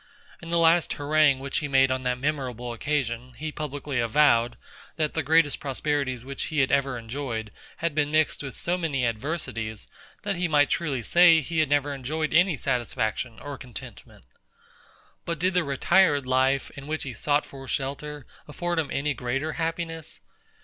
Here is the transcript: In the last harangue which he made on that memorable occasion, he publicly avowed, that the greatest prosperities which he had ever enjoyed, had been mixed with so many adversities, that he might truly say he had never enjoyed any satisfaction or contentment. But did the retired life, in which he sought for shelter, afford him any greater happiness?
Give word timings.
In 0.41 0.49
the 0.49 0.57
last 0.57 0.93
harangue 0.93 1.37
which 1.37 1.59
he 1.59 1.67
made 1.67 1.91
on 1.91 2.01
that 2.01 2.17
memorable 2.17 2.73
occasion, 2.73 3.33
he 3.33 3.51
publicly 3.51 3.99
avowed, 3.99 4.57
that 4.95 5.13
the 5.13 5.21
greatest 5.21 5.59
prosperities 5.59 6.25
which 6.25 6.45
he 6.45 6.61
had 6.61 6.71
ever 6.71 6.97
enjoyed, 6.97 7.51
had 7.77 7.93
been 7.93 8.09
mixed 8.09 8.41
with 8.41 8.55
so 8.55 8.79
many 8.79 9.05
adversities, 9.05 9.87
that 10.23 10.37
he 10.37 10.47
might 10.47 10.71
truly 10.71 11.03
say 11.03 11.39
he 11.39 11.59
had 11.59 11.69
never 11.69 11.93
enjoyed 11.93 12.33
any 12.33 12.57
satisfaction 12.57 13.37
or 13.41 13.59
contentment. 13.59 14.25
But 15.23 15.37
did 15.37 15.53
the 15.53 15.63
retired 15.63 16.25
life, 16.25 16.71
in 16.71 16.87
which 16.87 17.03
he 17.03 17.13
sought 17.13 17.45
for 17.45 17.67
shelter, 17.67 18.25
afford 18.47 18.79
him 18.79 18.89
any 18.89 19.13
greater 19.13 19.53
happiness? 19.53 20.19